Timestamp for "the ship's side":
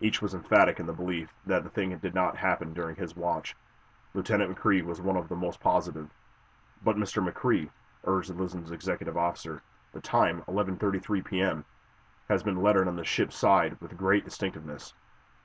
12.94-13.76